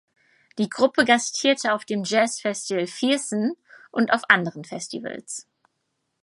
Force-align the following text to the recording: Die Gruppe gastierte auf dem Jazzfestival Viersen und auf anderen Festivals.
Die 0.57 0.67
Gruppe 0.67 1.05
gastierte 1.05 1.73
auf 1.75 1.85
dem 1.85 2.03
Jazzfestival 2.03 2.87
Viersen 2.87 3.53
und 3.91 4.11
auf 4.11 4.23
anderen 4.31 4.65
Festivals. 4.65 5.45